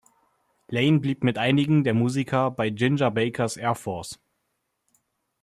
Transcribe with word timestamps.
Laine 0.69 0.99
blieb 0.99 1.23
mit 1.23 1.37
einigen 1.37 1.83
der 1.83 1.93
Musiker 1.93 2.49
bei 2.49 2.71
Ginger 2.71 3.11
Baker’s 3.11 3.55
Air 3.55 3.75
Force. 3.75 4.17